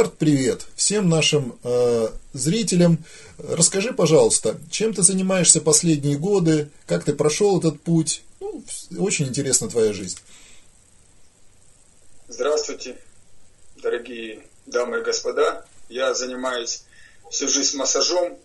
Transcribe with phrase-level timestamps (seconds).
[0.00, 3.04] Эдуард, привет всем нашим э, зрителям.
[3.36, 8.22] Расскажи, пожалуйста, чем ты занимаешься последние годы, как ты прошел этот путь?
[8.40, 8.64] Ну,
[8.98, 10.18] очень интересна твоя жизнь.
[12.28, 12.96] Здравствуйте,
[13.82, 15.66] дорогие дамы и господа.
[15.90, 16.84] Я занимаюсь
[17.30, 18.38] всю жизнь массажом,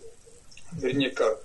[0.72, 1.42] вернее как,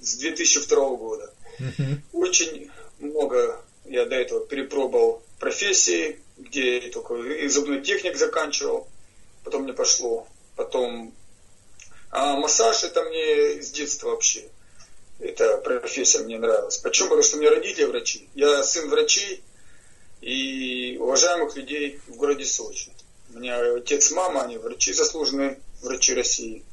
[0.00, 1.32] с 2002 года.
[1.60, 2.20] Угу.
[2.24, 2.68] Очень
[2.98, 8.88] много я до этого перепробовал профессии, где я только и зубной техник заканчивал,
[9.44, 11.14] потом мне пошло, потом
[12.12, 14.44] а массаж это мне с детства вообще.
[15.18, 16.76] Эта профессия мне нравилась.
[16.76, 17.08] Почему?
[17.08, 18.28] Потому что у меня родители врачи.
[18.34, 19.42] Я сын врачей
[20.20, 22.92] и уважаемых людей в городе Сочи.
[23.34, 26.66] У меня отец, мама, они врачи заслуженные, врачи России.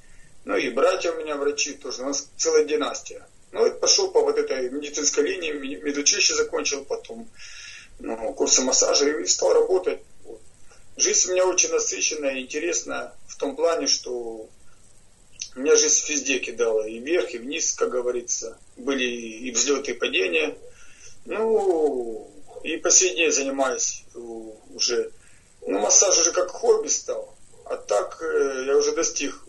[0.43, 2.01] Ну и братья у меня врачи тоже.
[2.01, 3.25] У нас целая династия.
[3.53, 7.29] Ну и пошел по вот этой медицинской линии, медучилище закончил, потом
[7.99, 10.01] ну, курсы массажа и стал работать.
[10.99, 14.49] Жизнь у меня очень насыщенная, интересная в том плане, что
[15.55, 18.57] меня жизнь везде кидала, и вверх, и вниз, как говорится.
[18.75, 20.57] Были и взлеты, и падения.
[21.23, 22.29] Ну,
[22.65, 25.11] и последнее занимаюсь уже.
[25.65, 27.33] Ну, массаж уже как хобби стал.
[27.63, 29.39] А так э, я уже достиг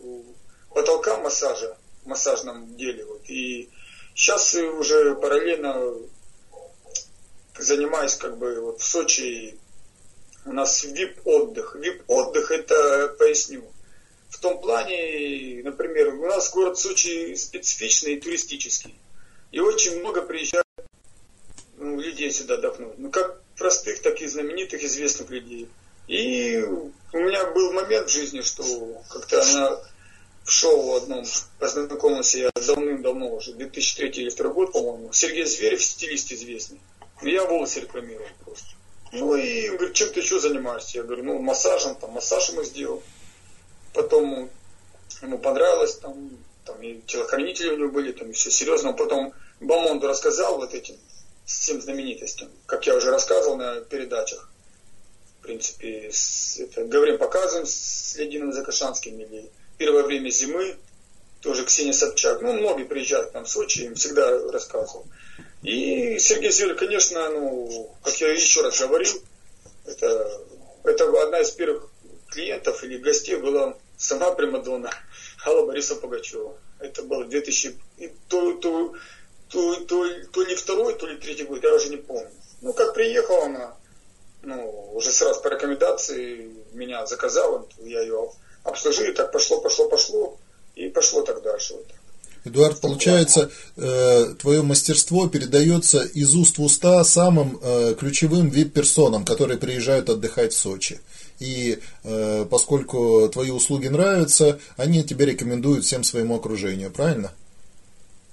[0.73, 3.03] потолка массажа в массажном деле.
[3.03, 3.29] Вот.
[3.29, 3.69] И
[4.15, 5.97] сейчас уже параллельно
[7.59, 9.59] занимаюсь как бы вот в Сочи
[10.45, 11.75] у нас вип-отдых.
[11.75, 13.63] Вип-отдых это, поясню,
[14.29, 18.95] в том плане, например, у нас город Сочи специфичный и туристический.
[19.51, 20.65] И очень много приезжают
[21.77, 22.97] ну, людей сюда отдохнуть.
[22.97, 25.67] Ну, как простых, так и знаменитых, известных людей.
[26.07, 29.79] И у меня был момент в жизни, что как-то она
[30.43, 31.25] в шоу одном
[31.59, 35.13] познакомился я давным-давно уже, 2003 или 2002 год, по-моему.
[35.13, 36.79] Сергей Зверев, стилист известный.
[37.21, 38.67] Я волосы рекламировал просто.
[39.11, 40.99] Ну и он говорит, чем ты еще занимаешься?
[40.99, 43.03] Я говорю, ну массажем, там массаж ему сделал.
[43.93, 44.49] Потом
[45.21, 46.29] ему понравилось, там,
[46.65, 48.93] там и телохранители у него были, там и все серьезно.
[48.93, 50.95] Потом Бамонду рассказал вот этим
[51.45, 54.49] всем знаменитостям, как я уже рассказывал на передачах.
[55.39, 60.77] В принципе, с, это, говорим, показываем с Лединым Закашанским или первое время зимы,
[61.41, 62.41] тоже Ксения Собчак.
[62.41, 65.07] Ну, многие приезжают к нам в Сочи, им всегда рассказывал.
[65.63, 69.21] И Сергей Зверь, конечно, ну, как я еще раз говорил,
[69.85, 70.41] это,
[70.83, 71.89] это одна из первых
[72.29, 74.89] клиентов или гостей была сама Примадонна
[75.45, 76.57] Алла Бориса Пугачева.
[76.79, 77.77] Это было 2000,
[78.27, 78.95] то, то,
[79.49, 82.31] то, то, то ли второй, то ли третий год, я уже не помню.
[82.61, 83.77] Ну, как приехала она,
[84.41, 88.31] ну, уже сразу по рекомендации меня заказала, я ее
[88.63, 90.39] обслужил, и так пошло, пошло, пошло,
[90.75, 91.75] и пошло так дальше.
[91.75, 91.85] Вот.
[92.43, 99.59] Эдуард, получается, э, твое мастерство передается из уст в уста самым э, ключевым вип-персонам, которые
[99.59, 100.99] приезжают отдыхать в Сочи.
[101.39, 107.31] И э, поскольку твои услуги нравятся, они тебе рекомендуют всем своему окружению, правильно?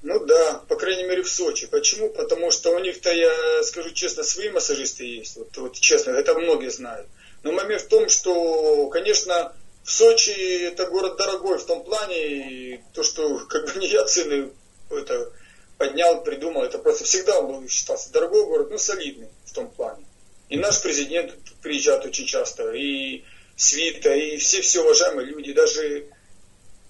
[0.02, 1.66] Ну да, по крайней мере в Сочи.
[1.66, 2.08] Почему?
[2.08, 5.36] Потому что у них-то, я скажу честно, свои массажисты есть.
[5.36, 7.06] Вот, вот честно, это многие знают.
[7.42, 9.52] Но момент в том, что, конечно,
[9.88, 14.52] Сочи это город дорогой в том плане, то, что как бы не я цены
[14.90, 15.32] это
[15.78, 20.04] поднял, придумал, это просто всегда он был считался дорогой город, но солидный в том плане.
[20.50, 21.32] И наш президент
[21.62, 23.24] приезжает очень часто, и
[23.56, 26.10] свита, и все все уважаемые люди, даже,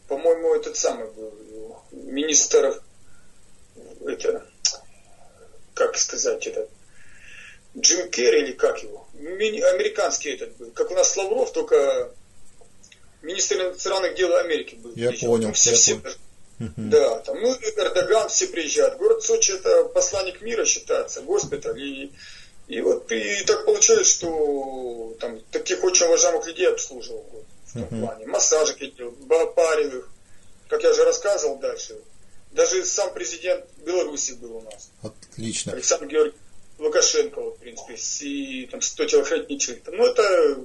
[0.09, 2.83] по-моему, этот самый был министр,
[4.09, 4.45] это,
[5.75, 6.69] как сказать, это,
[7.79, 12.13] Джим Керри или как его, американский этот был, как у нас Лавров, только
[13.23, 14.93] министр иностранных дел Америки был.
[14.95, 15.31] Я приезжал.
[15.31, 15.53] понял.
[15.53, 16.15] все, я все, понял.
[16.77, 18.99] Да, там, ну, Эрдоган все приезжают.
[18.99, 21.81] Город Сочи это посланник мира считается, госпиталь.
[21.81, 22.13] И,
[22.67, 27.83] и вот и так получилось, что там таких очень уважаемых людей обслуживал вот, в том
[27.83, 28.07] uh-huh.
[28.07, 28.27] плане.
[28.27, 29.13] Массажик делал,
[29.55, 30.09] парил их.
[30.69, 31.97] Как я уже рассказывал дальше.
[32.51, 34.91] Даже сам президент Беларуси был у нас.
[35.03, 35.73] Отлично.
[35.73, 36.41] Александр Георгиевич
[36.79, 39.83] Лукашенко, вот, в принципе, и там 100 телохранителей.
[39.87, 40.59] Ну, это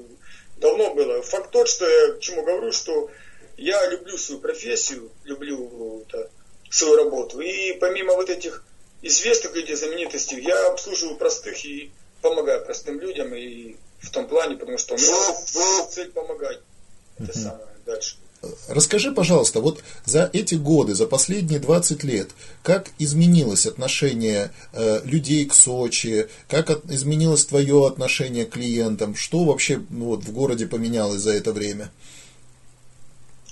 [0.57, 1.21] давно было.
[1.21, 3.09] Факт тот, что я к чему говорю, что
[3.57, 6.29] я люблю свою профессию, люблю это,
[6.69, 7.39] свою работу.
[7.39, 8.63] И помимо вот этих
[9.01, 11.91] известных людей, знаменитостей, я обслуживаю простых и
[12.21, 13.33] помогаю простым людям.
[13.35, 16.59] И в том плане, потому что у меня цель помогать.
[17.19, 18.17] Это самое дальше.
[18.67, 22.29] Расскажи, пожалуйста, вот за эти годы, за последние 20 лет,
[22.61, 29.81] как изменилось отношение э, людей к Сочи, как изменилось твое отношение к клиентам, что вообще
[29.89, 31.91] ну, вот, в городе поменялось за это время?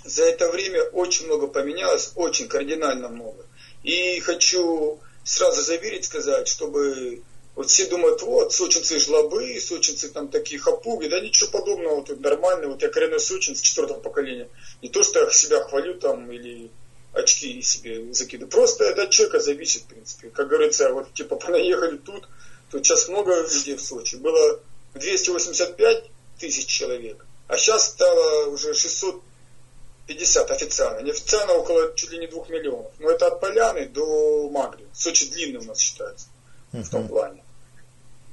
[0.04, 3.46] За это время очень много поменялось, очень кардинально много.
[3.84, 7.22] И хочу сразу заверить, сказать, чтобы
[7.62, 12.70] Вот все думают, вот, сочинцы жлобы, сочинцы там такие хапуги, да ничего подобного, вот нормально,
[12.70, 14.50] вот я коренной сочинец четвертого поколения.
[14.82, 16.72] Не то, что я себя хвалю там или
[17.14, 18.50] очки себе закидываю.
[18.50, 20.32] Просто это от человека зависит, в принципе.
[20.32, 22.28] Как говорится, вот типа понаехали тут,
[22.72, 24.16] тут сейчас много людей в Сочи.
[24.16, 24.60] Было
[24.96, 26.06] 285
[26.40, 31.06] тысяч человек, а сейчас стало уже 650 официально.
[31.06, 32.92] Неофициально около чуть ли не 2 миллионов.
[32.98, 34.88] Но это от Поляны до Магри.
[34.96, 36.26] Сочи длинный у нас считается
[36.72, 37.41] в том плане.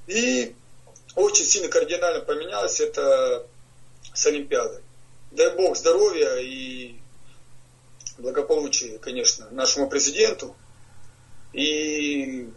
[0.08, 0.54] И
[1.14, 3.46] очень сильно кардинально поменялось это
[4.14, 4.82] с Олимпиадой.
[5.30, 6.96] Дай бог здоровья и
[8.16, 10.56] благополучия, конечно, нашему президенту
[11.52, 12.50] и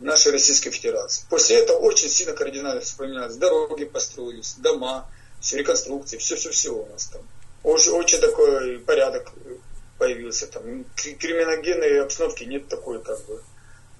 [0.00, 1.24] нашей Российской Федерации.
[1.30, 3.36] После этого очень сильно кардинально поменялось.
[3.36, 5.08] Дороги построились, дома,
[5.40, 7.22] все реконструкции, все-все-все у нас там.
[7.62, 9.32] Очень, очень такой порядок
[9.98, 10.84] появился там.
[10.96, 13.42] Криминогенной обстановки нет такой, как бы.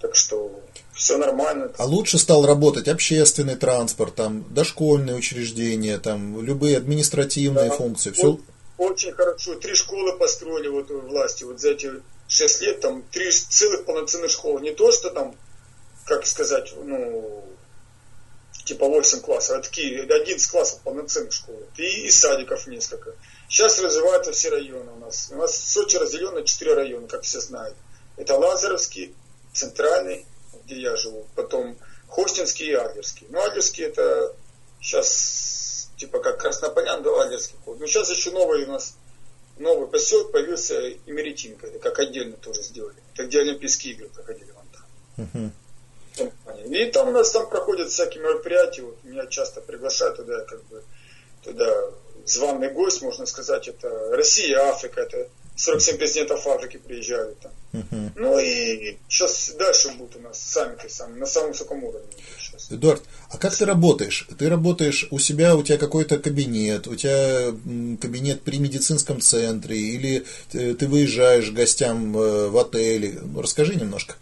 [0.06, 0.60] Так что
[0.94, 1.72] все нормально.
[1.78, 8.12] А лучше стал работать общественный транспорт, там, дошкольные учреждения, там, любые административные да, функции.
[8.12, 8.38] Все...
[8.78, 9.56] Очень хорошо.
[9.56, 11.90] Три школы построили вот власти вот за эти
[12.28, 14.60] шесть лет, там, три целых полноценных школы.
[14.60, 15.34] Не то, что там,
[16.04, 17.44] как сказать, ну,
[18.64, 21.60] типа 8 классов, а такие 11 классов полноценных школ.
[21.78, 23.12] И, и садиков несколько.
[23.48, 25.30] Сейчас развиваются все районы у нас.
[25.32, 27.74] У нас Сочи разделен на 4 района, как все знают.
[28.16, 29.14] Это Лазаровский,
[29.56, 30.26] Центральный,
[30.64, 31.76] где я живу, потом
[32.08, 33.26] Хостинский и Адлерский.
[33.30, 34.34] Ну, Адлерский это
[34.80, 37.80] сейчас типа как Краснополян до Адлерский ход.
[37.80, 38.94] Ну, сейчас еще новый у нас
[39.58, 42.96] новый поселок появился Имеретинка, это как отдельно тоже сделали.
[43.14, 45.52] Это где Олимпийские игры проходили вон там.
[46.70, 50.82] И там у нас там проходят всякие мероприятия, вот меня часто приглашают туда, как бы,
[51.42, 51.90] туда
[52.24, 57.52] званый гость, можно сказать, это Россия, Африка, это 47 президентов Африки приезжают там.
[57.72, 58.10] Uh-huh.
[58.14, 62.08] Ну и сейчас дальше будут у нас саммиты сам, на самом высоком уровне.
[62.38, 62.70] Сейчас.
[62.70, 64.28] Эдуард, а как ты работаешь?
[64.38, 67.52] Ты работаешь у себя, у тебя какой-то кабинет, у тебя
[68.00, 73.18] кабинет при медицинском центре, или ты выезжаешь к гостям э, в отеле?
[73.36, 74.14] Расскажи немножко.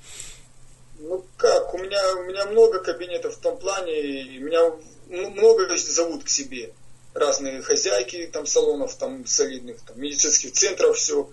[0.99, 4.73] Ну как, у меня, у меня много кабинетов в том плане, меня
[5.09, 6.73] много зовут к себе
[7.15, 11.31] разные хозяйки там салонов там солидных, там медицинских центров, все.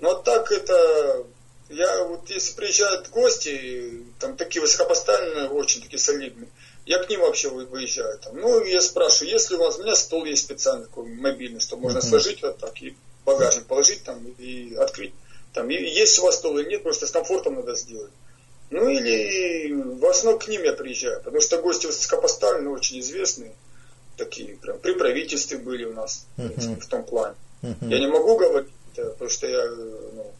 [0.00, 1.26] Но так это,
[1.68, 6.48] я вот если приезжают гости, там такие высокопоставленные, очень такие солидные,
[6.86, 8.18] я к ним вообще выезжаю.
[8.18, 8.36] Там.
[8.36, 11.98] Ну, я спрашиваю, если у вас, у меня стол есть специальный такой мобильный, что можно
[11.98, 12.08] uh-huh.
[12.08, 15.14] сложить вот так и багажник положить там и открыть.
[15.52, 18.10] Там, и есть у вас стол или нет, просто с комфортом надо сделать.
[18.70, 23.54] Ну или в основном к ним я приезжаю, потому что гости высокопоставленные, очень известные
[24.16, 24.78] такие прям.
[24.78, 27.34] При правительстве были у нас в, принципе, в том плане.
[27.62, 30.32] Я не могу говорить, потому что я ну,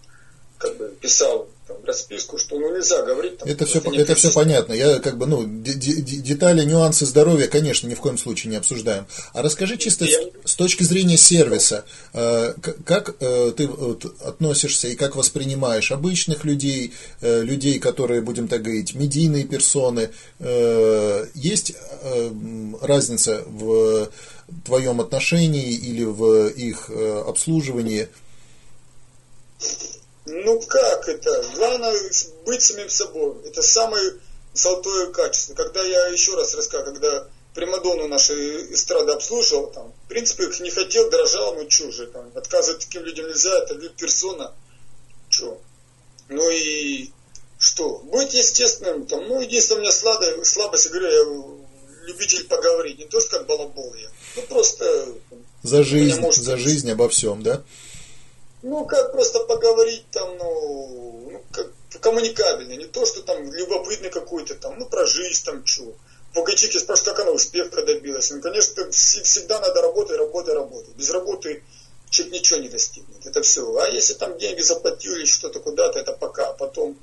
[0.59, 3.39] как бы писал там, расписку, что ну нельзя говорить.
[3.39, 4.75] Там, это все, это все понятно.
[4.75, 9.07] Я как бы, ну, детали, нюансы здоровья, конечно, ни в коем случае не обсуждаем.
[9.33, 10.21] А расскажи чисто я...
[10.45, 16.45] с, с точки зрения сервиса, э, как э, ты вот, относишься и как воспринимаешь обычных
[16.45, 20.11] людей, э, людей, которые, будем так говорить, медийные персоны.
[20.41, 21.73] Э, есть
[22.03, 22.31] э,
[22.83, 24.11] разница в
[24.67, 28.09] твоем отношении или в их э, обслуживании?
[30.27, 31.45] Ну как это?
[31.55, 31.95] Главное
[32.47, 33.37] быть самим собой.
[33.47, 34.15] Это самое
[34.53, 35.55] золотое качество.
[35.55, 40.71] Когда я еще раз рассказываю, когда Примадонну нашей эстрады обслуживал, там, в принципе, их не
[40.71, 42.09] хотел, дрожал, ну чужие.
[42.09, 44.53] Там, отказывать таким людям нельзя, это персона.
[45.29, 45.59] Че?
[46.29, 47.11] Ну и
[47.59, 47.99] что?
[48.05, 53.21] Быть естественным, там, ну, единственное, у меня слабость, слабость, говорю, я любитель поговорить, не то,
[53.21, 55.09] что как балабол я, ну, просто...
[55.63, 57.63] За жизнь, может, за жизнь обо всем, да?
[58.65, 64.55] Ну, как просто поговорить там, ну, ну как коммуникабельно, не то, что там любопытный какой-то
[64.55, 65.95] там, ну, про жизнь там, что.
[66.33, 68.31] Пугачики спрашивают, как она успеха добилась.
[68.31, 70.95] Ну, конечно, всегда надо работать, работать, работать.
[70.97, 71.63] Без работы
[72.09, 73.27] чуть ничего не достигнет.
[73.27, 73.77] Это все.
[73.77, 76.49] А если там деньги заплатил или что-то куда-то, это пока.
[76.49, 76.97] А потом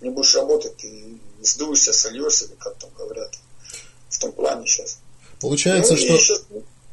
[0.00, 3.34] не будешь работать, ты сдуешься, сольешься, как там говорят.
[4.08, 4.98] В том плане сейчас.
[5.40, 6.18] Получается, ну, что...
[6.18, 6.42] Сейчас,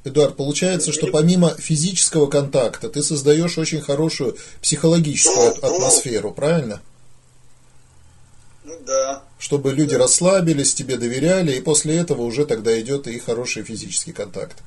[0.06, 6.82] Эдуард, получается, что помимо физического контакта ты создаешь очень хорошую психологическую атмосферу, правильно?
[8.64, 9.24] Ну да.
[9.38, 14.58] Чтобы люди расслабились, тебе доверяли, и после этого уже тогда идет и хороший физический контакт.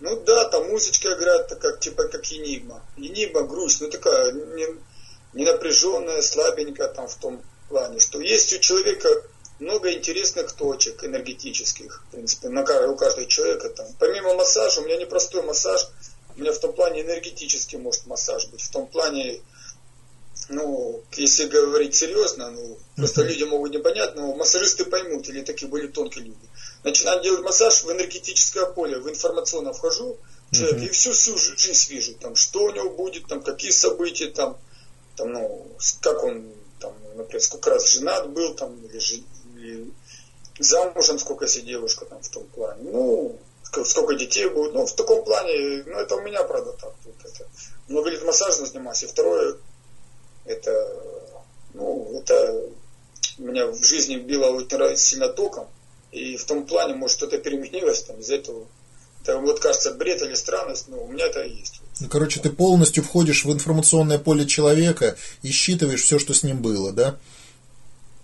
[0.00, 2.82] Ну да, там музычка играет, как, типа как Енигма.
[2.96, 4.66] Енигма, грусть, ну такая не,
[5.34, 9.08] не напряженная, слабенькая там в том плане, что есть у человека
[9.60, 13.86] много интересных точек энергетических, в принципе, на, у каждого человека там.
[13.98, 15.88] Помимо массажа, у меня не простой массаж,
[16.36, 19.40] у меня в том плане энергетический может массаж быть, в том плане
[20.50, 25.68] ну, если говорить серьезно, ну, просто люди могут не понять, но массажисты поймут, или такие
[25.68, 26.48] были тонкие люди.
[26.82, 30.18] Начинаю делать массаж в энергетическое поле, в информационно вхожу,
[30.50, 34.58] человек, и всю, всю жизнь вижу, там, что у него будет, там, какие события, там,
[35.14, 35.68] там, ну,
[36.00, 39.22] как он, там, например, сколько раз женат был, там, или,
[39.60, 39.92] или
[40.58, 43.38] замужем, сколько если девушка, там, в том плане, ну,
[43.84, 47.48] сколько детей будет, ну, в таком плане, ну, это у меня, правда, так, тут это,
[47.88, 49.56] много лет массажем занимаюсь, и второе,
[50.44, 50.88] это,
[51.74, 52.62] ну, это
[53.38, 55.66] меня в жизни било очень сильно током,
[56.12, 58.66] и в том плане, может, что-то переменилось, там, из-за этого.
[59.22, 61.80] Это вот кажется бред или странность, но у меня это и есть.
[62.00, 66.62] Ну, короче, ты полностью входишь в информационное поле человека и считываешь все, что с ним
[66.62, 67.18] было, да?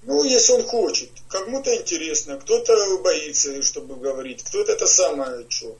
[0.06, 1.10] Ну, если он хочет.
[1.28, 5.76] Кому-то интересно, кто-то боится, чтобы говорить, кто-то это самое, что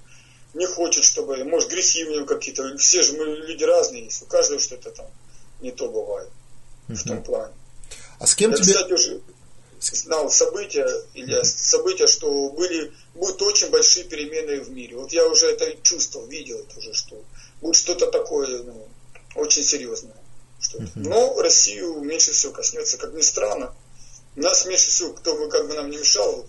[0.52, 2.76] не хочет, чтобы, может, грехи у него какие-то.
[2.76, 5.06] Все же мы люди разные есть, у каждого что-то там
[5.60, 6.28] не то бывает
[6.88, 6.94] uh-huh.
[6.96, 7.54] в том плане.
[8.18, 8.74] А с кем Я, тебе...
[8.74, 9.20] кстати, уже
[9.78, 14.96] знал события, или события, что были, будут очень большие перемены в мире.
[14.96, 17.22] Вот я уже это чувствовал, видел это уже, что
[17.60, 18.88] будет что-то такое ну,
[19.36, 20.16] очень серьезное.
[20.58, 20.90] Что uh-huh.
[20.96, 23.72] Но Россию меньше всего коснется, как ни странно.
[24.36, 26.46] Нас меньше всего, кто бы как бы нам не мешал,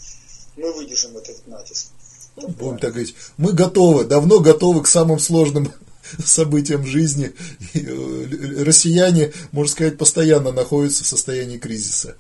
[0.58, 1.88] мы выдержим этот натиск.
[2.36, 5.72] Ну, будем так говорить, мы готовы, давно готовы к самым сложным
[6.24, 7.34] событиям жизни.
[7.74, 12.15] Э, россияне, можно сказать, постоянно находятся в состоянии кризиса.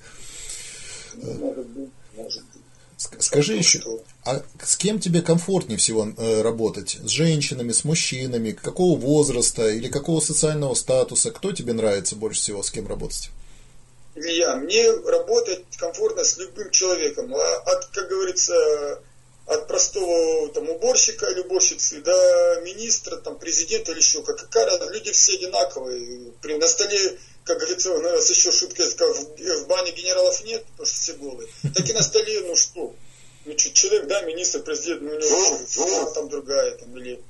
[2.97, 3.81] Скажи еще,
[4.25, 6.97] а с кем тебе комфортнее всего э, работать?
[7.03, 8.51] С женщинами, с мужчинами?
[8.51, 11.29] Какого возраста или какого социального статуса?
[11.31, 13.29] Кто тебе нравится больше всего, с кем работать?
[14.17, 17.33] Илья, мне работать комфортно с любым человеком.
[17.35, 19.01] А от, как говорится,
[19.45, 24.37] от простого там, уборщика или уборщицы до министра, там, президента или еще как.
[24.37, 26.31] Какая, люди все одинаковые.
[26.41, 30.85] При, на столе как говорится, у нас еще шутка, в, в бане генералов нет, потому
[30.85, 31.49] что все голые.
[31.73, 32.93] Так и на столе, ну что,
[33.45, 37.23] ну что, человек, да, министр, президент, ну у него форма там другая, там, или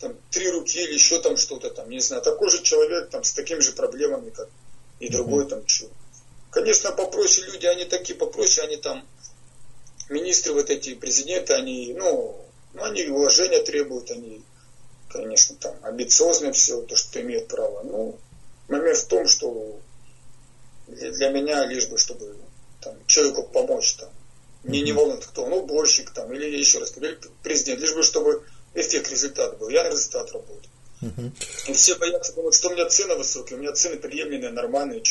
[0.00, 3.32] там три руки, или еще там что-то там, не знаю, такой же человек там с
[3.32, 4.48] такими же проблемами, как
[5.00, 5.90] и другой там что.
[6.50, 9.06] Конечно, попроще люди, они такие попроще, они там,
[10.08, 14.42] министры вот эти, президенты, они, ну, ну они уважения требуют, они,
[15.10, 17.82] конечно, там, амбициозные все, то, что имеют право.
[17.82, 18.18] Ну,
[18.68, 19.80] Момент в том, что
[20.86, 22.36] для меня лишь бы, чтобы
[22.82, 24.10] там, человеку помочь, там,
[24.62, 28.46] мне не волнует кто, ну, уборщик там, или еще раз, или президент, лишь бы, чтобы
[28.74, 29.70] эффект, результат был.
[29.70, 30.70] Я на результат работаю.
[31.00, 35.02] И все боятся, думают, что у меня цены высокие, у меня цены приемлемые, нормальные.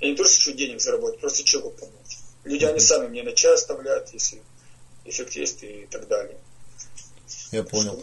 [0.00, 2.18] Я не то, что хочу денег заработать, просто человеку помочь.
[2.44, 4.42] Люди, они сами мне на чай оставляют, если
[5.04, 6.38] эффект есть и так далее.
[7.52, 8.02] Я понял.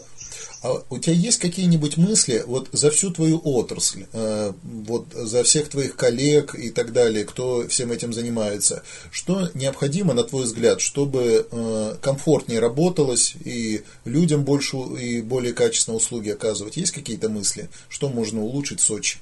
[0.62, 5.68] А у тебя есть какие-нибудь мысли вот за всю твою отрасль, э, вот за всех
[5.68, 11.46] твоих коллег и так далее, кто всем этим занимается, что необходимо, на твой взгляд, чтобы
[11.48, 16.76] э, комфортнее работалось и людям больше и более качественные услуги оказывать?
[16.76, 19.18] Есть какие-то мысли, что можно улучшить в Сочи?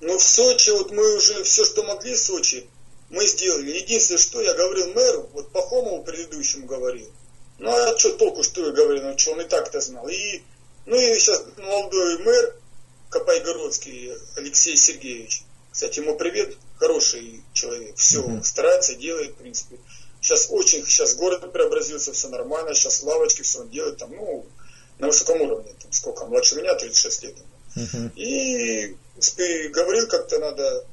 [0.00, 2.66] Ну, в Сочи, вот мы уже все, что могли в Сочи,
[3.10, 3.78] мы сделали.
[3.78, 7.06] Единственное, что я говорил мэру, вот по Хомову предыдущему говорил,
[7.58, 10.06] ну, а что толку, что я говорю, ну, что он и так-то знал.
[10.08, 10.42] И,
[10.84, 12.54] ну, и сейчас молодой мэр
[13.10, 18.42] Копайгородский Алексей Сергеевич, кстати, ему привет, хороший человек, все, mm-hmm.
[18.44, 19.78] старается, делает, в принципе.
[20.20, 24.46] Сейчас очень, сейчас город преобразился, все нормально, сейчас лавочки, все он делает, там, ну,
[24.98, 27.36] на высоком уровне, там, сколько, младше меня, 36 лет.
[27.76, 28.10] Uh-huh.
[28.16, 28.96] И
[29.68, 30.86] говорил, как-то надо,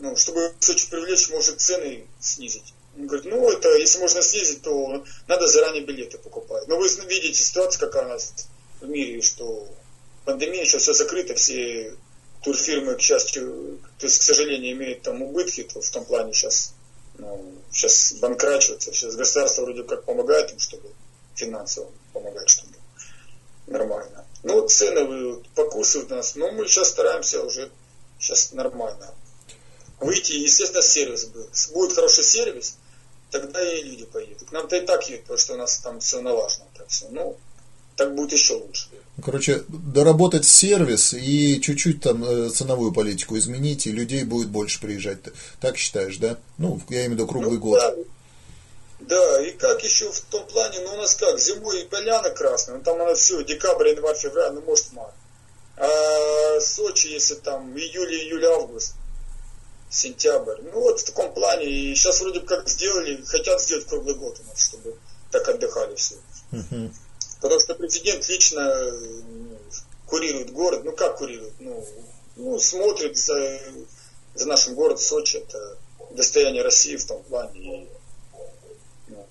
[0.00, 2.74] ну, чтобы Сочи привлечь, может, цены снизить.
[2.96, 6.66] Он говорит, ну, это, если можно съездить, то надо заранее билеты покупать.
[6.66, 8.18] Но вы видите ситуацию, какая у
[8.80, 9.68] в мире, что
[10.24, 11.96] пандемия, сейчас все закрыто, все
[12.42, 16.74] турфирмы, к счастью, то есть, к сожалению, имеют там убытки, то в том плане сейчас,
[17.18, 20.90] ну, сейчас банкрачиваются, сейчас государство вроде как помогает им, чтобы
[21.34, 22.74] финансово помогать, чтобы
[23.66, 24.26] нормально.
[24.42, 27.70] Ну, цены покусывают нас, но мы сейчас стараемся уже,
[28.18, 29.14] сейчас нормально
[30.00, 31.48] выйти, естественно, сервис был.
[31.74, 32.76] Будет хороший сервис,
[33.30, 34.48] тогда и люди поедут.
[34.48, 36.66] К нам-то и так едут, потому что у нас там все налажено.
[36.76, 37.08] Так все.
[37.10, 37.36] Ну,
[37.96, 38.88] так будет еще лучше.
[39.24, 45.18] Короче, доработать сервис и чуть-чуть там э, ценовую политику изменить, и людей будет больше приезжать.
[45.60, 46.36] Так считаешь, да?
[46.58, 47.80] Ну, я имею в виду круглый ну, год.
[47.80, 47.94] Да.
[49.00, 52.82] Да, и как еще в том плане, ну у нас как, зимой поляна красная, ну
[52.82, 55.14] там она все, декабрь, январь, февраль, ну может март.
[55.76, 58.94] А Сочи, если там июль, июль, август,
[59.90, 60.60] сентябрь.
[60.62, 61.66] Ну вот в таком плане.
[61.66, 64.96] И сейчас вроде как сделали, хотят сделать круглый год у нас, чтобы
[65.30, 66.16] так отдыхали все.
[66.52, 66.90] uh
[67.40, 69.58] Потому что президент лично ну,
[70.06, 70.82] курирует город.
[70.84, 71.54] Ну как курирует?
[71.60, 71.86] Ну,
[72.36, 73.60] ну, смотрит за,
[74.34, 75.78] за нашим городом Сочи, это
[76.10, 77.60] достояние России в том плане.
[77.60, 77.88] И,
[79.08, 79.26] ну,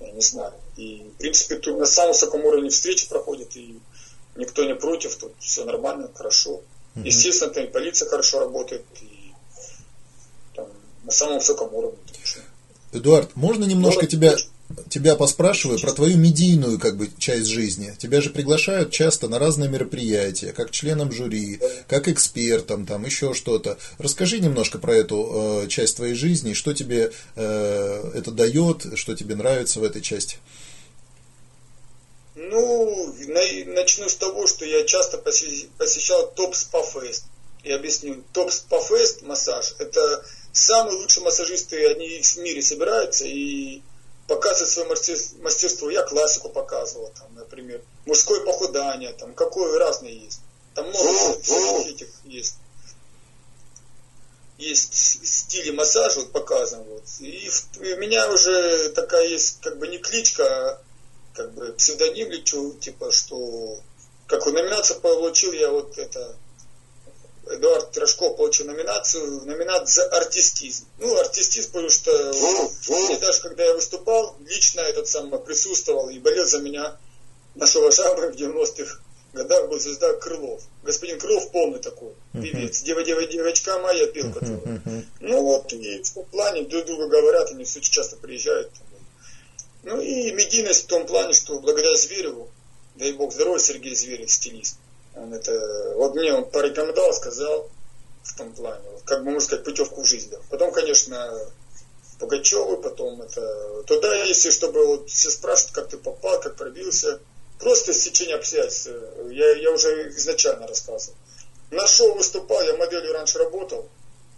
[0.00, 0.54] я не знаю.
[0.76, 3.78] И, в принципе, тут на самом высоком уровне встречи проходит, и
[4.36, 6.62] никто не против, тут все нормально, хорошо.
[6.94, 7.06] Mm-hmm.
[7.06, 9.11] Естественно, там и полиция хорошо работает, и
[11.04, 11.98] на самом высоком уровне.
[12.92, 14.36] Эдуард, можно немножко тебя
[14.88, 17.94] тебя поспрашиваю про твою медийную как бы часть жизни.
[17.98, 23.78] Тебя же приглашают часто на разные мероприятия, как членом жюри, как экспертом, там еще что-то.
[23.98, 29.34] Расскажи немножко про эту э, часть твоей жизни, что тебе э, это дает, что тебе
[29.34, 30.38] нравится в этой части.
[32.34, 33.14] Ну,
[33.66, 37.24] начну с того, что я часто посещал топ спа фест.
[37.62, 38.22] Я объясню.
[38.32, 43.82] Топ спа фест массаж это самые лучшие массажисты, они в мире собираются и
[44.28, 45.90] показывать свое мастерство.
[45.90, 50.40] Я классику показывал, там, например, мужское похудание, там, какое разное есть.
[50.74, 52.56] Там много всяких этих есть.
[54.58, 56.84] Есть стили массажа, вот показан.
[56.84, 57.04] Вот.
[57.20, 60.82] И, у меня уже такая есть, как бы не кличка, а
[61.34, 63.80] как бы псевдоним лечу, типа, что
[64.26, 66.36] как номинацию получил я вот это
[67.46, 70.86] Эдуард Трошков получил номинацию, номинат за артистизм.
[70.98, 72.12] Ну, артистизм, потому что
[72.88, 76.96] мне даже когда я выступал, лично этот самый присутствовал и болел за меня
[77.54, 79.00] наш уважаемый в 90-х
[79.32, 80.62] годах был звезда Крылов.
[80.82, 82.82] Господин Крылов полный такой певец.
[82.82, 84.80] Дева, дева, девочка моя пел который.
[85.20, 88.70] Ну вот, и в плане друг друга говорят, они очень часто приезжают.
[89.82, 92.50] Ну и медийность в том плане, что благодаря Звереву,
[92.94, 94.76] дай бог здоровья, Сергей Зверев, стилист,
[95.14, 97.68] он это, вот мне он порекомендовал, сказал
[98.22, 100.30] в том плане, как бы можно сказать, путевку в жизнь.
[100.30, 100.38] Да.
[100.50, 101.32] Потом, конечно,
[102.18, 107.20] Пугачевы, потом это туда, если чтобы вот все спрашивают, как ты попал, как пробился,
[107.58, 108.90] просто стечение обстоятельств.
[109.30, 111.16] Я, я уже изначально рассказывал.
[111.72, 113.88] На шоу выступал, я моделью раньше работал,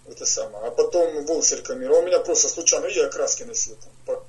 [0.07, 2.01] это самое, а потом рекламировал.
[2.01, 3.77] У меня просто случайно, я краски носил,
[4.07, 4.25] там,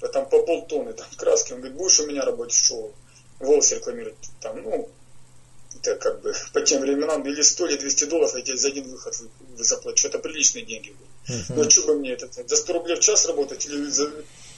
[0.00, 1.52] по, там по полтонны там, краски.
[1.52, 2.92] Он говорит, будешь у меня работать в шоу,
[3.38, 4.16] волосы рекламировать.
[4.40, 4.88] Там, ну,
[5.80, 8.90] это как бы по тем временам или 100, или 200 долларов я тебе за один
[8.90, 9.14] выход
[9.56, 10.08] заплачу.
[10.08, 11.40] Это приличные деньги были.
[11.40, 11.54] Uh-huh.
[11.56, 14.10] Ну, что бы мне это, за 100 рублей в час работать или за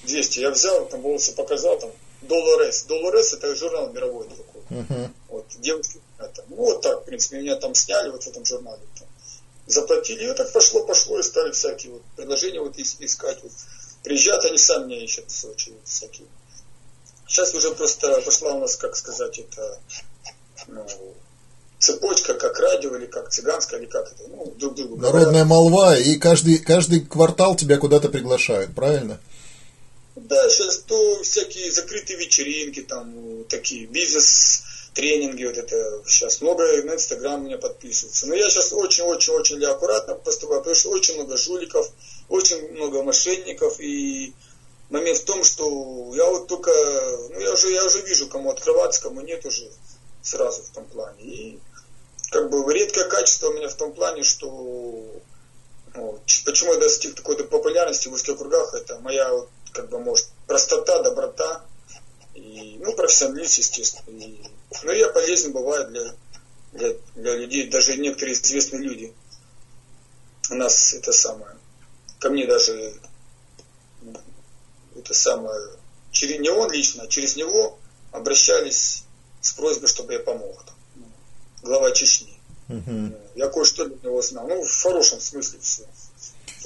[0.04, 0.40] 200?
[0.40, 2.84] Я взял, там волосы показал, там, Долларес.
[2.84, 4.62] Долларес это журнал мировой такой.
[4.70, 5.10] Uh-huh.
[5.28, 8.82] Вот, девушки, это, ну, вот так, в принципе, меня там сняли вот в этом журнале.
[8.98, 9.08] Там,
[9.66, 13.42] заплатили, и вот так пошло, пошло, и стали всякие вот предложения вот искать.
[13.42, 13.52] Вот.
[14.02, 16.26] Приезжают, они сами меня ищут в Сочи, вот, всякие.
[17.26, 19.78] Сейчас уже просто пошла у нас, как сказать, это
[20.68, 20.86] ну,
[21.78, 25.46] цепочка, как радио, или как цыганская, или как это, ну, друг другу Народная говорят.
[25.46, 29.20] молва, и каждый, каждый квартал тебя куда-то приглашают, правильно?
[30.16, 37.44] Да, сейчас то всякие закрытые вечеринки, там, такие бизнес-тренинги, вот это, сейчас много на Инстаграм
[37.44, 38.26] меня подписываются.
[38.26, 41.88] Но я сейчас очень-очень-очень аккуратно поступаю, потому что очень много жуликов,
[42.28, 44.32] очень много мошенников, и
[44.90, 46.72] момент в том, что я вот только,
[47.30, 49.70] ну, я уже, я уже вижу, кому открываться, кому нет уже
[50.28, 51.22] сразу в том плане.
[51.22, 51.60] И
[52.30, 54.46] как бы редкое качество у меня в том плане, что
[55.94, 59.30] ну, почему я достиг такой популярности в узких кругах, это моя
[59.72, 61.64] как бы может простота, доброта
[62.34, 64.18] и ну профессионализм, естественно.
[64.18, 64.42] И,
[64.82, 66.14] ну я полезен бываю для,
[66.72, 69.14] для, для людей, даже некоторые известные люди.
[70.50, 71.56] У нас это самое,
[72.18, 72.94] ко мне даже
[74.96, 75.60] это самое,
[76.10, 77.78] через не он лично, а через него
[78.12, 79.04] обращались
[79.40, 80.64] с просьбой, чтобы я помог.
[80.64, 80.74] Там,
[81.62, 82.38] глава Чечни.
[82.68, 83.12] Угу.
[83.36, 84.46] Я кое-что для него знал.
[84.46, 85.84] Ну, в хорошем смысле все.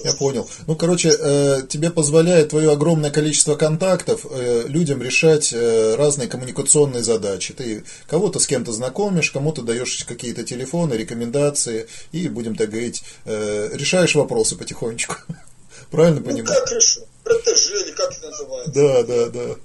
[0.04, 0.48] Я понял.
[0.66, 7.02] Ну, короче, э, тебе позволяет твое огромное количество контактов э, людям решать э, разные коммуникационные
[7.02, 7.54] задачи.
[7.54, 14.14] Ты кого-то с кем-то знакомишь, кому-то даешь какие-то телефоны, рекомендации, и, будем так говорить, решаешь
[14.14, 15.16] вопросы потихонечку.
[15.90, 16.58] Правильно ну, понимаю?
[16.60, 17.04] как решил?
[17.22, 18.72] Протеже или как это называется?
[18.72, 19.56] Да, да, да.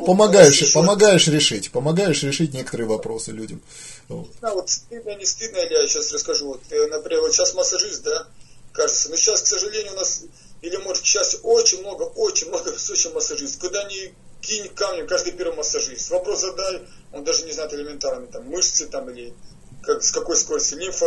[0.00, 0.72] Ну, помогаешь, еще...
[0.72, 3.62] помогаешь решить, помогаешь решить некоторые вопросы людям.
[4.08, 4.28] Вот.
[4.40, 6.46] Да, вот стыдно, не стыдно, я сейчас расскажу.
[6.46, 8.26] Вот, э, например, вот сейчас массажист, да,
[8.72, 10.22] кажется, но сейчас, к сожалению, у нас,
[10.62, 13.60] или может, сейчас очень много, очень много в массажистов.
[13.60, 16.10] Куда ни кинь камнем, каждый первый массажист.
[16.10, 16.82] Вопрос задай,
[17.12, 19.34] он даже не знает элементарно, там, мышцы там, или
[19.82, 21.06] как, с какой скоростью лимфа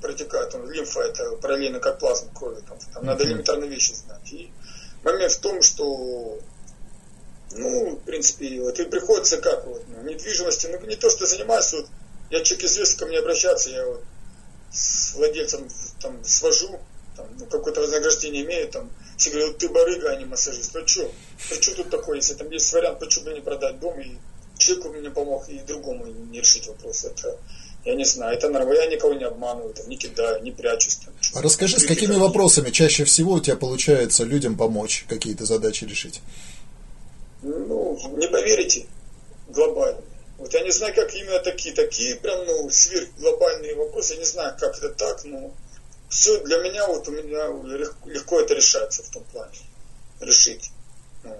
[0.00, 0.54] протекает.
[0.54, 2.62] Он, лимфа это параллельно как плазма крови.
[2.68, 4.32] Там, там надо элементарные вещи знать.
[4.32, 4.50] И
[5.02, 6.38] момент в том, что
[7.52, 11.72] ну, в принципе, вот и приходится как вот, ну, недвижимости, ну, не то, что занимаюсь,
[11.72, 11.86] вот,
[12.30, 14.02] я человек известный, ко мне обращаться, я вот
[14.72, 15.68] с владельцем
[16.00, 16.78] там свожу,
[17.16, 21.10] там, ну, какое-то вознаграждение имею, там, все говорят, ты барыга, а не массажист, ну что,
[21.50, 24.16] ну что тут такое, если там есть вариант, почему бы не продать дом, и
[24.56, 27.36] человеку мне помог, и другому не решить вопрос, это
[27.84, 30.96] Я не знаю, это нормально, я никого не обманываю, там, не кидаю, не прячусь.
[30.96, 35.84] Там, а расскажи, с какими вопросами чаще всего у тебя получается людям помочь, какие-то задачи
[35.84, 36.20] решить?
[37.42, 38.86] Ну, не поверите,
[39.48, 40.02] глобально.
[40.38, 44.56] Вот я не знаю, как именно такие, такие прям, ну, сверхглобальные вопросы, я не знаю,
[44.58, 45.52] как это так, но
[46.08, 47.46] все для меня, вот у меня
[48.06, 49.56] легко это решается в том плане,
[50.20, 50.70] решить.
[51.24, 51.36] Ну,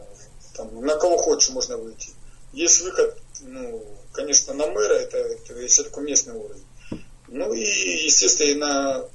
[0.55, 2.11] там, на кого хочешь можно выйти.
[2.53, 6.65] Есть выход, ну, конечно, на мэра, это, это если такой местный уровень.
[7.29, 9.09] Ну и, естественно, и на,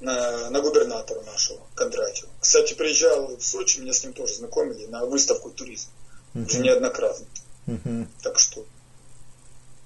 [0.00, 2.30] на, на губернатора нашего, Кондратьева.
[2.40, 5.92] Кстати, приезжал в Сочи, меня с ним тоже знакомили, на выставку туризма.
[6.34, 6.46] Uh-huh.
[6.46, 7.26] Уже неоднократно.
[7.66, 8.06] Uh-huh.
[8.22, 8.64] Так что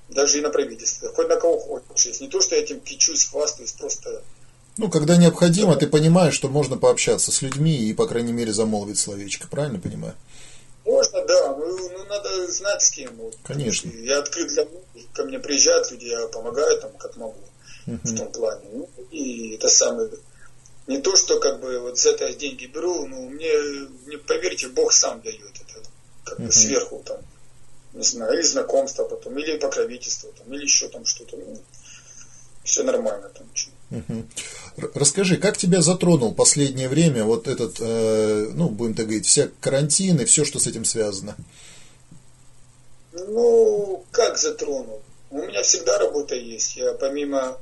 [0.08, 1.08] даже и на правительство.
[1.14, 2.20] Хоть на кого хочешь.
[2.20, 4.22] Не то, что я этим кичусь, хвастаюсь, просто...
[4.76, 8.98] Ну, когда необходимо, ты понимаешь, что можно пообщаться с людьми и, по крайней мере, замолвить
[8.98, 9.46] словечко.
[9.48, 10.14] Правильно понимаю?
[10.84, 13.14] Можно, да, ну, ну надо знать с кем.
[13.16, 13.36] Вот.
[13.44, 13.90] Конечно.
[13.90, 14.66] Я открыт для
[15.12, 17.38] ко мне приезжают люди, я помогаю там, как могу,
[17.86, 18.00] uh-huh.
[18.04, 18.64] в том плане.
[18.72, 20.10] Ну, и это самое,
[20.86, 23.52] не то, что как бы вот с этого деньги беру, ну, мне,
[24.06, 25.88] мне поверьте, Бог сам дает это,
[26.24, 26.46] как uh-huh.
[26.46, 27.18] бы сверху там,
[27.92, 31.36] не знаю, или знакомство потом, или покровительство, там, или еще там что-то.
[31.36, 31.60] Ну,
[32.62, 33.46] все нормально там.
[33.90, 34.90] Угу.
[34.94, 40.20] Расскажи, как тебя затронул последнее время вот этот, э, ну, будем так говорить, вся карантин
[40.20, 41.36] и все, что с этим связано?
[43.12, 45.02] Ну, как затронул?
[45.30, 46.76] У меня всегда работа есть.
[46.76, 47.58] Я помимо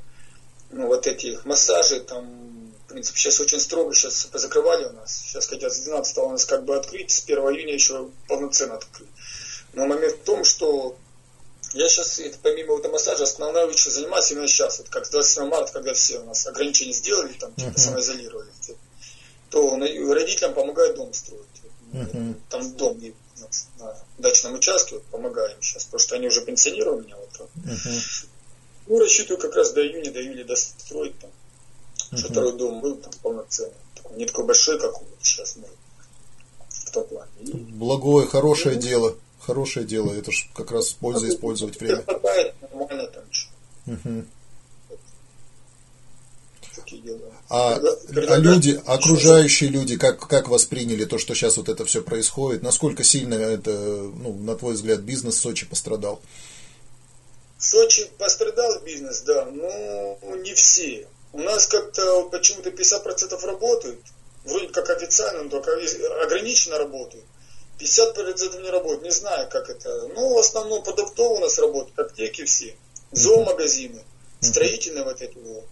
[0.70, 5.16] ну, вот этих массажей, там, в принципе, сейчас очень строго, сейчас позакрывали у нас.
[5.16, 9.08] Сейчас хотят с 12 у нас как бы открыть, с 1 июня еще полноценно открыть.
[9.72, 10.96] Но момент в том, что
[11.74, 14.78] я сейчас, это, помимо этого массажа, основная лучше занимаюсь именно сейчас.
[14.78, 17.78] Вот как с 27 марта, когда все у нас ограничения сделали, там, типа, uh-huh.
[17.78, 18.50] самоизолировали,
[19.50, 21.44] то родителям помогают дом строить.
[21.92, 22.34] Uh-huh.
[22.48, 23.00] Там дом
[23.78, 27.16] на, дачном участке, вот, помогаем сейчас, потому что они уже пенсионировали меня.
[27.16, 28.26] Вот, uh-huh.
[28.88, 31.30] Ну, рассчитываю как раз до июня, до июля достроить там,
[32.10, 32.16] uh-huh.
[32.16, 33.74] что второй дом был там полноценный.
[33.94, 35.70] Такой, не такой большой, как сейчас мой.
[36.68, 37.30] В том плане.
[37.40, 37.52] И...
[37.52, 39.14] Благое, хорошее и, дело
[39.48, 42.02] хорошее дело, это же как раз польза ну, использовать время.
[42.02, 43.94] Хватает нормально там.
[43.94, 44.24] Угу.
[47.48, 47.80] А,
[48.28, 52.62] а люди, окружающие люди, как, как восприняли то, что сейчас вот это все происходит?
[52.62, 56.20] Насколько сильно это, ну, на твой взгляд, бизнес в Сочи пострадал?
[57.58, 61.08] В Сочи пострадал бизнес, да, но не все.
[61.32, 64.00] У нас как-то почему-то 50% работают,
[64.44, 65.72] вроде как официально, но только
[66.22, 67.24] ограниченно работают.
[67.80, 70.08] 50% не работает, не знаю, как это.
[70.14, 72.76] Ну, в основном продуктовые у нас работают, аптеки все,
[73.12, 74.04] зоомагазины,
[74.40, 75.64] строительные вот эти вот.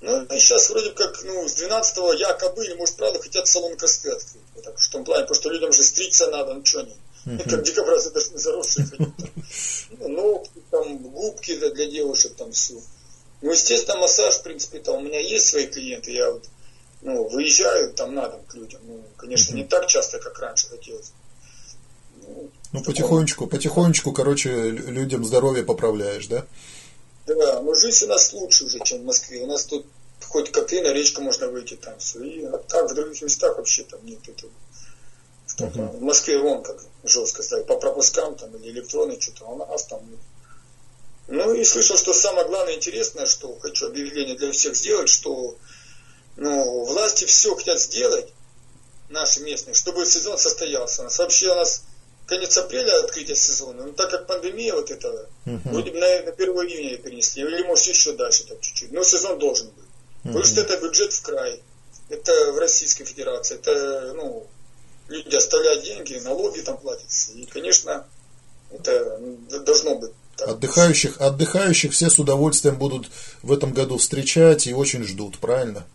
[0.00, 4.10] Ну, и сейчас вроде как, ну, с 12-го якобы, или, может, правда, хотят салон красоты
[4.10, 4.42] открыть.
[4.54, 6.96] Вот так, в том плане, потому что людям же стричься надо, ну, что они.
[7.48, 8.86] Как дикобразы даже не заросшие.
[9.98, 12.74] Ну, там, губки для, девушек, там, все.
[13.40, 16.44] Ну, естественно, массаж, в принципе, там, у меня есть свои клиенты, я вот,
[17.02, 18.80] ну, выезжаю там на дом к людям.
[18.86, 21.12] Ну, конечно, не так часто, как раньше хотелось.
[22.72, 26.44] Ну, потихонечку, потихонечку, короче, людям здоровье поправляешь, да?
[27.26, 29.42] Да, но жизнь у нас лучше уже, чем в Москве.
[29.42, 29.86] У нас тут
[30.26, 32.22] хоть и на речку можно выйти там все.
[32.22, 34.52] И а так в других местах вообще там нет этого.
[35.58, 35.98] Uh-huh.
[35.98, 40.00] В Москве вон как жестко ставить по пропускам там или электронные что-то, у нас там.
[41.28, 45.56] Ну и слышал, что самое главное интересное, что хочу объявление для всех сделать, что
[46.36, 48.32] ну, власти все хотят сделать,
[49.08, 51.02] наши местные, чтобы сезон состоялся.
[51.02, 51.84] У нас вообще у нас
[52.26, 55.60] конец апреля открытие сезона, но так как пандемия вот эта, uh-huh.
[55.64, 59.38] вроде бы на, на 1 июня перенесли, или может еще дальше так чуть-чуть, но сезон
[59.38, 59.84] должен быть.
[59.84, 60.28] Uh-huh.
[60.28, 61.62] Потому что это бюджет в край,
[62.08, 64.46] это в Российской Федерации, это, ну,
[65.08, 68.06] люди оставляют деньги, налоги там платятся, и, конечно,
[68.70, 69.18] это
[69.64, 70.12] должно быть.
[70.36, 70.48] Так.
[70.48, 73.08] Отдыхающих, отдыхающих все с удовольствием будут
[73.42, 75.86] в этом году встречать и очень ждут, правильно?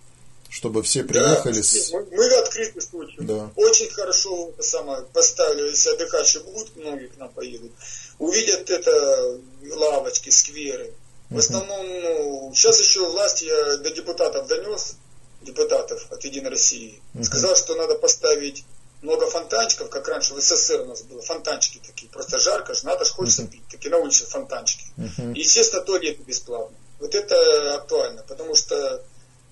[0.50, 1.54] чтобы все приехали.
[1.54, 1.92] Да, с...
[1.92, 3.24] мы, мы открыты случаю.
[3.24, 3.52] Да.
[3.56, 7.72] Очень хорошо самое, поставили, если отдыхающие будут, многие к нам поедут,
[8.18, 9.40] увидят это
[9.76, 10.92] лавочки, скверы.
[11.30, 14.96] В основном, ну, сейчас еще власть я до депутатов донес,
[15.44, 18.66] депутатов от Единой России, сказал, что надо поставить
[19.02, 23.06] много фонтанчиков, как раньше в СССР у нас было, фонтанчики такие, просто жарко же, надо
[23.06, 24.86] же хочется пить, такие на улице фонтанчики.
[24.98, 26.76] uh И, естественно, туалеты бесплатно.
[27.00, 29.04] Вот это актуально, потому что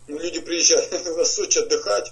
[0.07, 2.11] ну, люди приезжают на Сочи отдыхать,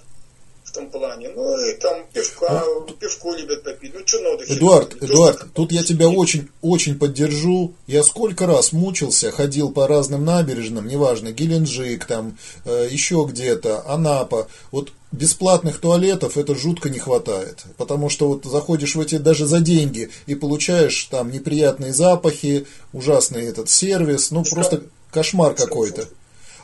[0.66, 1.30] в том плане.
[1.34, 3.94] Ну и там пивка, ну, пивку любят попить.
[3.94, 4.44] Ну что надо?
[4.44, 7.74] Эдуард, хер, Эдуард, тоже, тут я тебя очень, очень поддержу.
[7.86, 14.48] Я сколько раз мучился, ходил по разным набережным, неважно, Геленджик, там, э, еще где-то, Анапа.
[14.72, 17.64] Вот бесплатных туалетов это жутко не хватает.
[17.76, 23.46] Потому что вот заходишь в эти даже за деньги и получаешь там неприятные запахи, ужасный
[23.46, 26.08] этот сервис, ну просто кошмар какой-то.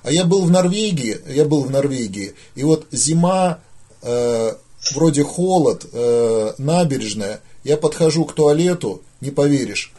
[0.03, 3.61] А я был в Норвегии, я был в Норвегии, и вот зима,
[4.03, 4.55] э,
[4.95, 9.93] вроде холод, э, набережная, я подхожу к туалету, не поверишь,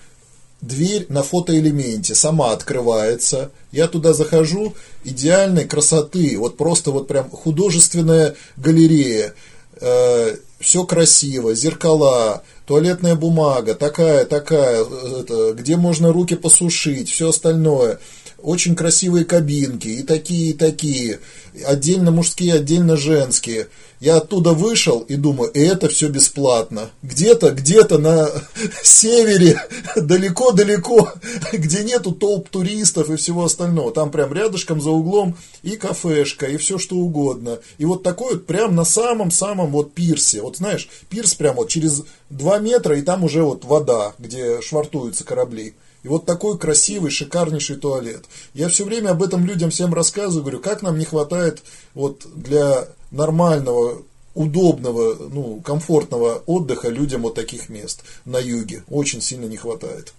[0.61, 8.35] дверь на фотоэлементе сама открывается, я туда захожу, идеальной красоты, вот просто вот прям художественная
[8.57, 9.33] галерея,
[9.79, 17.99] э, все красиво, зеркала, туалетная бумага, такая, такая, это, где можно руки посушить, все остальное–
[18.43, 21.19] очень красивые кабинки, и такие, и такие,
[21.65, 23.67] отдельно мужские, отдельно женские.
[23.99, 26.89] Я оттуда вышел и думаю, и это все бесплатно.
[27.03, 28.29] Где-то, где-то на
[28.83, 29.61] севере,
[29.95, 31.13] далеко-далеко,
[31.53, 33.93] где нету толп туристов и всего остального.
[33.93, 37.59] Там прям рядышком за углом и кафешка, и все что угодно.
[37.77, 40.41] И вот такой вот прям на самом-самом вот пирсе.
[40.41, 45.23] Вот знаешь, пирс прям вот через 2 метра, и там уже вот вода, где швартуются
[45.23, 45.75] корабли.
[46.03, 48.25] И вот такой красивый, шикарнейший туалет.
[48.53, 51.63] Я все время об этом людям всем рассказываю, говорю, как нам не хватает
[51.93, 54.03] вот для нормального,
[54.35, 58.83] удобного, ну, комфортного отдыха людям вот таких мест на юге.
[58.89, 60.13] Очень сильно не хватает.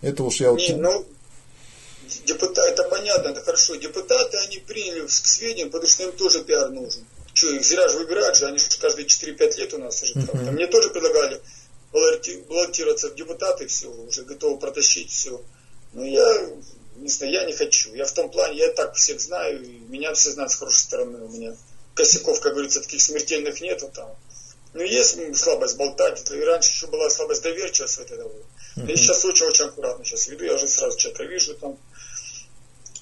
[0.00, 0.78] Это уж я очень...
[0.78, 1.04] ну,
[2.24, 3.74] депутаты, это понятно, это хорошо.
[3.74, 7.04] Депутаты, они приняли к сведению, потому что им тоже пиар нужен.
[7.34, 10.50] Что, их зря же выбирать же, они же каждые 4-5 лет у нас уже uh-huh.
[10.50, 11.40] Мне тоже предлагали
[11.92, 15.42] баллотироваться в депутаты, все, уже готовы протащить все.
[15.92, 16.50] Но я,
[16.96, 17.94] не знаю, я не хочу.
[17.94, 21.24] Я в том плане, я так всех знаю, и меня все знают с хорошей стороны.
[21.24, 21.56] У меня
[21.94, 24.16] косяков, как говорится, таких смертельных нету там.
[24.72, 28.30] Ну, есть слабость болтать, и раньше еще была слабость доверчивость вот этого.
[28.30, 28.88] Uh-huh.
[28.88, 31.76] Я сейчас очень-очень аккуратно сейчас веду, я уже сразу человека вижу там.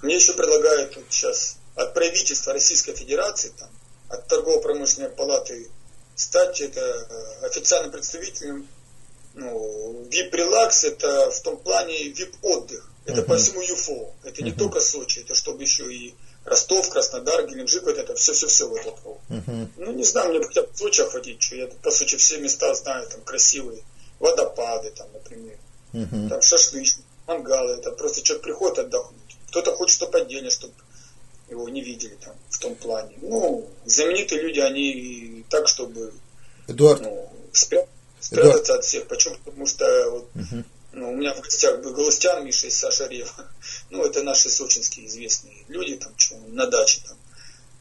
[0.00, 3.68] Мне еще предлагают вот сейчас от правительства Российской Федерации, там,
[4.08, 5.68] от торгово-промышленной палаты
[6.14, 8.66] стать это э, официальным представителем
[9.38, 12.90] ну, VIP-релакс это в том плане VIP-отдых.
[13.06, 13.24] Это uh-huh.
[13.24, 14.12] по всему ЮФО.
[14.24, 14.44] Это uh-huh.
[14.44, 18.90] не только Сочи, это чтобы еще и Ростов, Краснодар, Геленджик, вот это все-все-все вот это.
[19.30, 19.68] Uh-huh.
[19.76, 23.08] Ну, не знаю, мне хотя бы Сочи охватить, что я по Сочи все места знаю,
[23.08, 23.82] там красивые,
[24.18, 25.56] водопады, там, например,
[25.92, 26.28] uh-huh.
[26.28, 29.36] там шашлычные, мангалы, это просто человек приходит отдохнуть.
[29.48, 30.74] Кто-то хочет, чтобы отдельно, чтобы
[31.48, 33.14] его не видели там в том плане.
[33.22, 36.12] Ну, знаменитые люди, они так, чтобы
[36.66, 37.00] Эдуард.
[37.00, 37.88] Ну, спрятать
[38.20, 38.78] спрятаться да.
[38.78, 39.06] от всех.
[39.06, 39.36] Почему?
[39.44, 40.64] Потому что вот, угу.
[40.92, 43.30] ну, у меня в гостях был Галустян Миша и Саша Рева.
[43.90, 47.16] Ну, это наши сочинские известные люди, там, что, на даче там.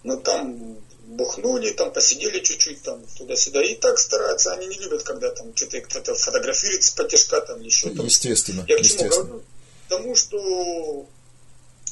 [0.04, 3.64] Но там бухнули, там посидели чуть-чуть, там, туда-сюда.
[3.64, 7.90] И так стараются, они не любят, когда там что-то кто-то фотографирует с потяжка, там, еще
[7.90, 8.06] там.
[8.06, 8.66] Естественно.
[8.68, 9.44] Я к чему говорю?
[9.90, 11.08] Тому, что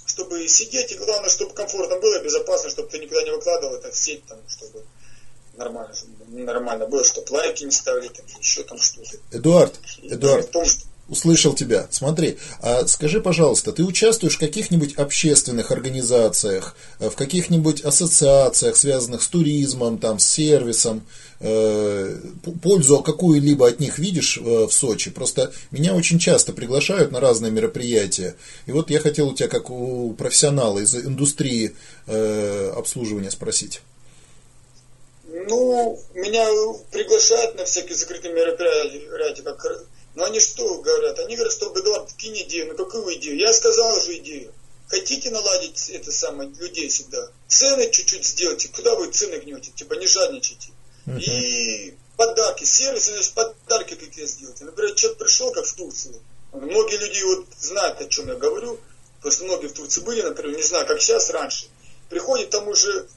[0.05, 3.95] чтобы сидеть, и главное, чтобы комфортно было, безопасно, чтобы ты никуда не выкладывал это в
[3.95, 4.83] сеть, там, чтобы
[5.57, 5.93] нормально,
[6.27, 9.17] нормально было, чтобы лайки не ставили, там, еще там что-то.
[9.31, 10.85] Эдуард, Эдуард, том, что...
[11.07, 11.87] услышал тебя.
[11.91, 19.21] Смотри, а скажи, пожалуйста, ты участвуешь в каких-нибудь общественных организациях, э, в каких-нибудь ассоциациях, связанных
[19.21, 21.05] с туризмом, там, с сервисом,
[21.39, 22.17] э,
[22.61, 25.11] пользу какую-либо от них видишь э, в Сочи?
[25.11, 28.35] Просто меня очень часто приглашают на разные мероприятия.
[28.65, 31.75] И вот я хотел у тебя, как у профессионала из индустрии
[32.07, 33.81] обслуживания, спросить.
[35.43, 36.47] Ну, меня
[36.91, 41.19] приглашают на всякие закрытые мероприятия, как но они что говорят?
[41.19, 42.67] Они говорят, что Эдуард, кинь идею.
[42.67, 43.37] Ну какую идею?
[43.37, 44.53] Я сказал же идею.
[44.87, 47.29] Хотите наладить это самое людей всегда?
[47.47, 48.69] Цены чуть-чуть сделайте.
[48.69, 49.71] Куда вы цены гнете?
[49.71, 50.69] Типа не жадничайте.
[51.05, 51.19] Uh-huh.
[51.19, 54.61] И подарки, сервисы, значит, подарки какие сделать.
[54.61, 56.21] Например, человек пришел, как в Турцию.
[56.53, 58.79] Многие люди вот знают, о чем я говорю.
[59.27, 61.65] Что многие в Турции были, например, не знаю, как сейчас, раньше.
[62.09, 63.07] Приходит там уже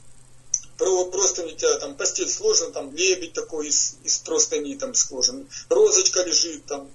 [0.79, 6.23] просто у тебя там постель сложена, там лебедь такой из, из простыни там сложен, розочка
[6.23, 6.89] лежит там,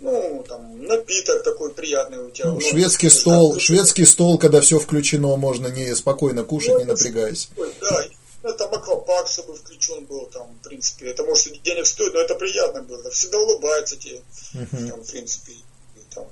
[0.00, 2.50] ну, там, напиток такой приятный у тебя.
[2.50, 6.84] Ну, шведский ну, стол, шведский стол, когда все включено, можно не спокойно кушать, ну, не
[6.84, 7.50] напрягаясь.
[7.80, 8.04] Да,
[8.42, 12.34] ну, там аквапарк, чтобы включен был, там, в принципе, это может денег стоит, но это
[12.34, 14.20] приятно было, всегда улыбается тебе,
[14.54, 14.88] uh-huh.
[14.88, 16.26] там, в принципе, и, там,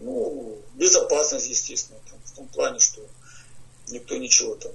[0.00, 3.00] ну, безопасность, естественно, там, в том плане, что
[3.88, 4.72] никто ничего там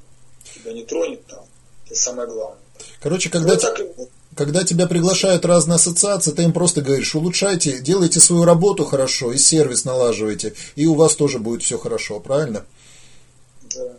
[0.54, 1.46] тебя не тронет там.
[1.86, 2.60] Это самое главное.
[3.02, 8.20] Короче, когда, вот те, когда тебя приглашают разные ассоциации, ты им просто говоришь, улучшайте, делайте
[8.20, 12.66] свою работу хорошо и сервис налаживайте, и у вас тоже будет все хорошо, правильно?
[13.76, 13.98] Да.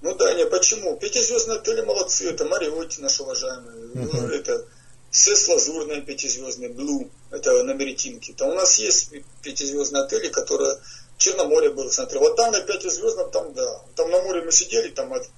[0.00, 0.96] Ну да, не, почему?
[0.96, 4.30] Пятизвездные отели молодцы, это Мариотти наш уважаемый, uh-huh.
[4.30, 4.64] это
[5.10, 8.34] Сес Лазурная пятизвездный, Блу, это на Меретинке.
[8.34, 9.10] Там у нас есть
[9.42, 10.74] пятизвездные отели, которые
[11.16, 12.18] Черноморье было, смотри.
[12.18, 13.82] Вот там на пятизвездном, там да.
[13.96, 15.28] Там на море мы сидели, там от,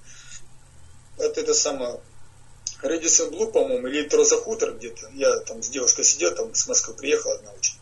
[1.21, 1.99] от это самое
[2.81, 5.09] Редисон Блу, по-моему, или Троза Хутор где-то.
[5.13, 7.75] Я там с девушкой сидел, там с Москвы приехала одна очень.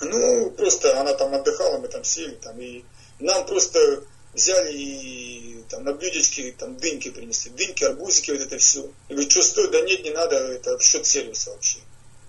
[0.00, 2.84] Ну, просто она там отдыхала, мы там сели, там, и
[3.18, 4.04] нам просто
[4.34, 8.90] взяли и там на блюдечке там дыньки принесли, дыньки, арбузики, вот это все.
[9.08, 11.78] И говорю, что стоит, да нет, не надо, это в счет сервиса вообще.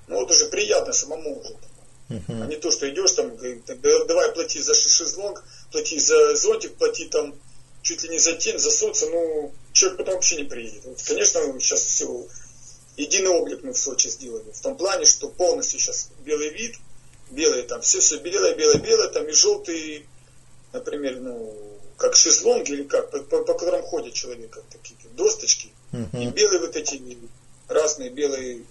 [0.07, 1.55] Ну вот уже приятно самому уже.
[2.09, 2.43] Uh-huh.
[2.43, 7.35] А не то, что идешь там, давай плати за шезлонг, плати за зонтик, плати там
[7.81, 10.85] чуть ли не за тень, за солнце, ну, человек потом вообще не приедет.
[10.85, 12.27] Вот, конечно, сейчас все,
[12.97, 14.51] единый облик мы в Сочи сделали.
[14.51, 16.75] В том плане, что полностью сейчас белый вид,
[17.29, 20.05] белый там, все, все белое, белое, белое, там и желтый,
[20.73, 21.55] например, ну,
[21.97, 26.23] как шезлонги или как, по, по, по которым ходит человек, как такие досточки, uh-huh.
[26.23, 27.17] и белые вот эти
[27.67, 28.63] разные белые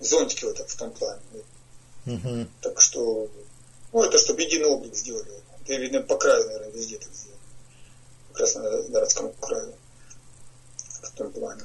[0.00, 1.20] зонтики вот в том плане.
[2.06, 2.46] Uh-huh.
[2.60, 3.28] Так что,
[3.92, 5.30] ну, это чтобы единый облик сделали.
[5.62, 7.40] Это, видно, по краю, наверное, везде так сделали.
[8.30, 9.66] В Краснодарском крае.
[9.66, 9.85] В том
[11.24, 11.62] плане.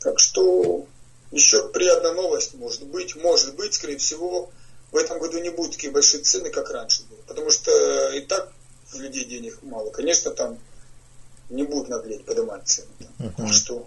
[0.00, 0.86] Так что,
[1.30, 4.50] еще приятная новость, может быть, может быть, скорее всего,
[4.90, 7.18] в этом году не будет такие большие цены, как раньше было.
[7.26, 8.52] Потому что и так
[8.94, 9.90] у людей денег мало.
[9.90, 10.58] Конечно, там
[11.48, 12.88] не будут наглеть, поднимать цены.
[13.18, 13.46] Там.
[13.46, 13.52] Uh-huh.
[13.52, 13.86] Что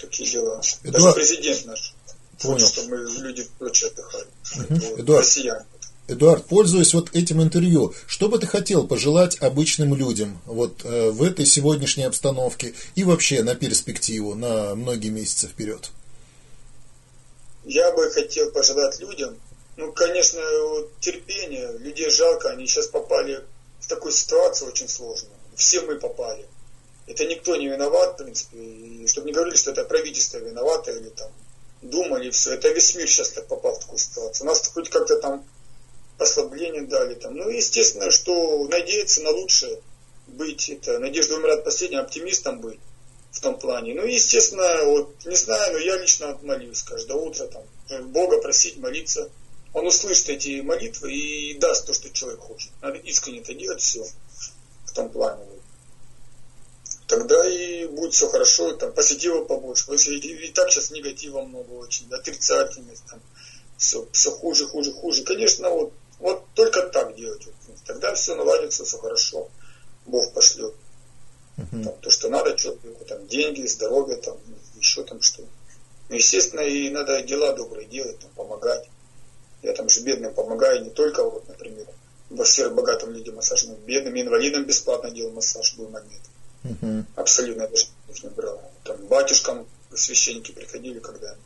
[0.00, 0.60] такие дела.
[0.82, 1.04] Эдуард...
[1.04, 1.94] Даже президент наш
[2.40, 2.54] Понял.
[2.54, 4.26] хочет, чтобы мы люди прочее отдыхали.
[4.56, 5.00] Uh-huh.
[5.00, 5.66] Эдуард, россияне.
[6.08, 11.22] Эдуард, пользуясь вот этим интервью, что бы ты хотел пожелать обычным людям вот э, в
[11.22, 15.90] этой сегодняшней обстановке и вообще на перспективу, на многие месяцы вперед?
[17.64, 19.36] Я бы хотел пожелать людям,
[19.76, 23.44] ну, конечно, вот, терпение, людей жалко, они сейчас попали
[23.80, 25.36] в такую ситуацию очень сложную.
[25.54, 26.46] Все мы попали.
[27.06, 31.10] Это никто не виноват, в принципе, и чтобы не говорили, что это правительство виновато или
[31.10, 31.30] там
[31.80, 32.54] думали, все.
[32.54, 34.46] Это весь мир сейчас так попал в такую ситуацию.
[34.46, 35.44] Нас хоть как-то там
[36.22, 37.14] послабление дали.
[37.14, 37.36] Там.
[37.36, 39.80] Ну, естественно, что надеяться на лучшее
[40.26, 42.80] быть, это надежда умирает последним, оптимистом быть
[43.32, 43.94] в том плане.
[43.94, 49.30] Ну, естественно, вот, не знаю, но я лично молюсь каждое утро, там, Бога просить, молиться–
[49.72, 52.70] он услышит эти молитвы и даст то, что человек хочет.
[52.82, 54.04] Надо искренне это делать все
[54.84, 55.44] в том плане.
[57.06, 59.90] Тогда и будет все хорошо, там позитива побольше.
[59.92, 63.20] Если и, и так сейчас негатива много очень, отрицательность, там,
[63.76, 65.22] все, все хуже, хуже, хуже.
[65.24, 67.44] Конечно, вот, вот только так делать.
[67.46, 69.50] Вот, тогда все наладится, все хорошо.
[70.06, 70.72] Бог пошлет.
[71.58, 71.84] Uh-huh.
[71.84, 74.38] Там, то, что надо человеку, там, деньги, здоровье, там,
[74.78, 75.42] еще там что.
[76.08, 78.88] Ну, естественно, и надо дела добрые делать, там, помогать.
[79.62, 81.86] Я там же бедным помогаю, не только, вот, например,
[82.30, 86.22] во всех богатым людям массаж, но бедным инвалидам бесплатно делал массаж, был момент.
[86.64, 87.04] Uh-huh.
[87.16, 87.86] Абсолютно даже
[88.22, 88.62] не брал.
[88.84, 91.36] Там батюшкам священники приходили, когда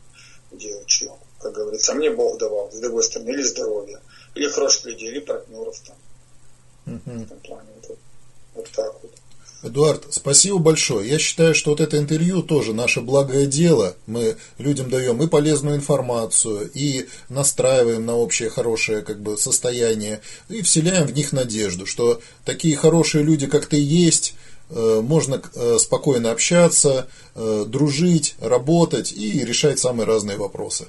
[0.51, 1.91] делать чего, как говорится.
[1.91, 3.99] А мне Бог давал, с другой стороны, или здоровье,
[4.37, 5.95] или хороших людей, или партнеров там.
[6.85, 7.69] В этом плане.
[7.87, 7.97] Вот,
[8.55, 9.11] вот так вот.
[9.63, 11.09] Эдуард, спасибо большое.
[11.09, 13.95] Я считаю, что вот это интервью тоже наше благое дело.
[14.05, 20.61] Мы людям даем и полезную информацию, и настраиваем на общее хорошее как бы, состояние, и
[20.61, 24.35] вселяем в них надежду, что такие хорошие люди, как ты есть,
[24.69, 30.85] э, можно э, спокойно общаться, э, дружить, работать и решать самые разные вопросы.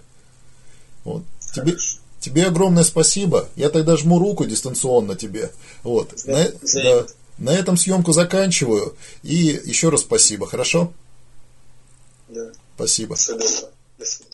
[1.04, 1.22] Вот.
[1.54, 1.74] Тебе,
[2.20, 3.48] тебе огромное спасибо.
[3.56, 5.50] Я тогда жму руку дистанционно тебе.
[5.82, 6.14] Вот.
[6.26, 7.06] На, да,
[7.38, 8.96] на этом съемку заканчиваю.
[9.22, 10.92] И еще раз спасибо, хорошо?
[12.28, 12.50] Да.
[12.76, 13.14] Спасибо.
[13.14, 14.28] Спасибо.